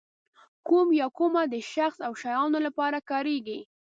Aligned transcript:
کوم 0.67 0.87
یا 0.99 1.07
کومه 1.17 1.43
د 1.53 1.55
شخص 1.73 1.97
او 2.07 2.13
شیانو 2.21 2.59
لپاره 2.65 2.97
کاریږي. 3.09 3.59